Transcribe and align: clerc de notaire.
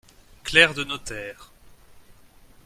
clerc 0.43 0.73
de 0.73 0.83
notaire. 0.83 1.51